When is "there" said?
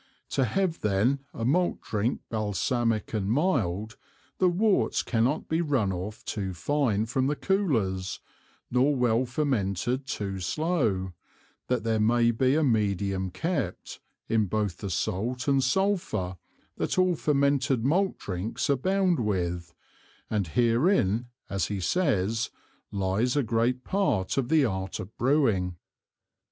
11.83-11.99